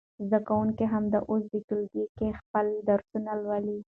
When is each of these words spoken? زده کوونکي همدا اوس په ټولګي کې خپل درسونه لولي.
زده 0.27 0.39
کوونکي 0.47 0.85
همدا 0.93 1.19
اوس 1.29 1.43
په 1.51 1.57
ټولګي 1.67 2.05
کې 2.17 2.27
خپل 2.39 2.65
درسونه 2.89 3.31
لولي. 3.43 3.77